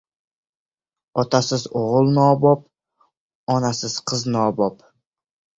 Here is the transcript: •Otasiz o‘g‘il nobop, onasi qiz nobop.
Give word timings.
•Otasiz 1.23 1.65
o‘g‘il 1.81 2.09
nobop, 2.15 2.65
onasi 3.57 3.93
qiz 4.13 4.29
nobop. 4.39 4.83